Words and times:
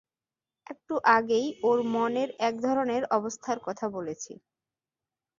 একটু 0.67 0.93
আগেই 1.09 1.47
ওর 1.63 1.79
মনের 1.93 2.29
একধরনের 2.41 3.03
অবস্থার 3.17 3.57
কথা 3.59 3.85
বলেছি। 3.89 4.33